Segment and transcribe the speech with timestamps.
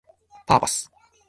[0.47, 0.89] パーパス